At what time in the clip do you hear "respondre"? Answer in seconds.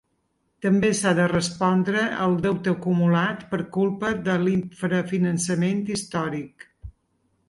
1.31-2.05